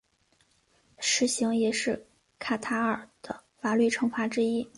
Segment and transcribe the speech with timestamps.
[0.97, 2.07] 石刑也是
[2.39, 4.67] 卡塔尔的法律惩罚之一。